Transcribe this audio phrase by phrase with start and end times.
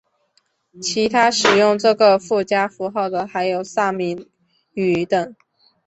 [0.81, 4.31] 其他使用这个附加符号的还有萨米
[4.73, 5.35] 语等。